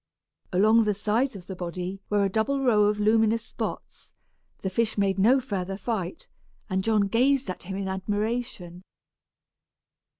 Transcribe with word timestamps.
Along 0.51 0.81
the 0.85 0.95
sides 0.95 1.35
of 1.35 1.45
the 1.45 1.55
body 1.55 2.01
were 2.09 2.25
a 2.25 2.27
double 2.27 2.59
row 2.59 2.85
of 2.85 2.99
luminous 2.99 3.45
spots. 3.45 4.15
The 4.61 4.71
fish 4.71 4.97
made 4.97 5.19
no 5.19 5.39
further 5.39 5.77
fight, 5.77 6.27
and 6.67 6.83
John 6.83 7.01
gazed 7.01 7.51
at 7.51 7.61
him 7.61 7.75
in 7.77 7.87
admiration. 7.87 8.81